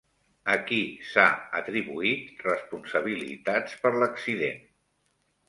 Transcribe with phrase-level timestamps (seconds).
[0.51, 0.77] A qui
[1.09, 1.25] s'ha
[1.59, 4.67] atribuït responsabilitats per l'accident?